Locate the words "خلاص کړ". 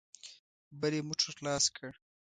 1.37-1.91